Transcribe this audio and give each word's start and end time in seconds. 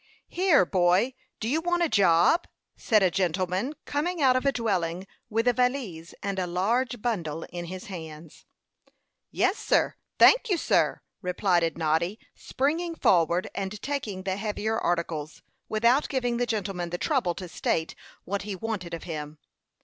"Here, 0.29 0.65
boy, 0.65 1.13
do 1.39 1.47
you 1.47 1.61
want 1.61 1.83
a 1.83 1.87
job?" 1.87 2.47
said 2.75 3.03
a 3.03 3.11
gentleman, 3.11 3.75
coming 3.85 4.19
out 4.19 4.35
of 4.35 4.47
a 4.47 4.51
dwelling 4.51 5.05
with 5.29 5.47
a 5.47 5.53
valise 5.53 6.15
and 6.23 6.39
a 6.39 6.47
large 6.47 7.03
bundle 7.03 7.43
in 7.53 7.65
his 7.65 7.85
hands. 7.85 8.47
"Yes, 9.29 9.59
sir; 9.59 9.93
thank 10.17 10.49
you, 10.49 10.57
sir," 10.57 11.01
replied 11.21 11.77
Noddy, 11.77 12.17
springing 12.33 12.95
forward, 12.95 13.47
and 13.53 13.79
taking 13.83 14.23
the 14.23 14.37
heavier 14.37 14.79
articles, 14.79 15.43
without 15.69 16.09
giving 16.09 16.37
the 16.37 16.47
gentleman 16.47 16.89
the 16.89 16.97
trouble 16.97 17.35
to 17.35 17.47
state 17.47 17.93
what 18.23 18.41
he 18.41 18.55
wanted 18.55 18.95
of 18.95 19.03
him. 19.03 19.37